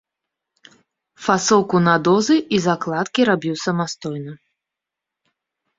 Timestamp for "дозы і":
2.09-2.63